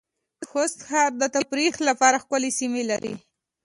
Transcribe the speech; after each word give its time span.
خوست 0.49 0.77
ښار 0.87 1.11
د 1.17 1.23
تفریح 1.35 1.73
لپاره 1.89 2.21
ښکلې 2.23 2.51
سېمې 2.59 2.83
لرې 2.91 3.13